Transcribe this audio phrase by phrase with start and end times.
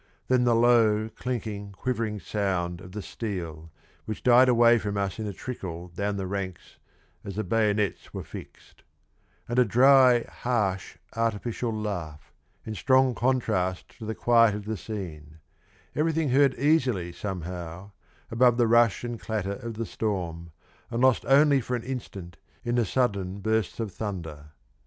[0.29, 3.69] Then the low clinking, quivering sound of the steel
[4.05, 6.77] which died away from us in a trickle down the ranks
[7.23, 8.81] as the bayonets were fixed
[9.47, 12.33] and a dry, harsh, artificial laugh,
[12.65, 15.37] in strong contrast to the quiet of the scene
[15.95, 17.91] everything heard easily somehow
[18.31, 20.49] above the rush and clatter of the storm,
[20.89, 24.45] and lost only for an instant in the sudden bursts of thunder.